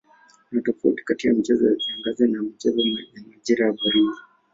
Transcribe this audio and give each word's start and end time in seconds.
Kuna 0.49 0.61
tofauti 0.61 1.03
kati 1.03 1.27
ya 1.27 1.33
michezo 1.33 1.69
ya 1.69 1.75
kiangazi 1.75 2.27
na 2.27 2.41
michezo 2.41 2.79
ya 3.13 3.23
majira 3.29 3.65
ya 3.65 3.73
baridi. 3.73 4.17